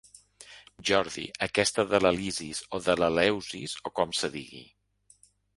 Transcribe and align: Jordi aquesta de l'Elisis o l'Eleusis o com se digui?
Jordi 0.89 1.25
aquesta 1.47 1.85
de 1.93 2.01
l'Elisis 2.05 2.63
o 2.79 2.81
l'Eleusis 2.87 3.79
o 3.91 3.95
com 4.01 4.17
se 4.23 4.35
digui? 4.39 4.67